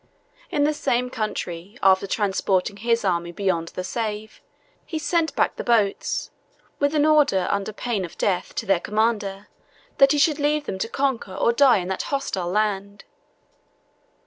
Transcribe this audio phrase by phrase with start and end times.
[0.49, 4.41] In the same country, after transporting his army beyond the Save,
[4.83, 6.31] he sent back the boats,
[6.79, 9.47] with an order under pain of death, to their commander,
[9.99, 13.03] that he should leave him to conquer or die on that hostile land.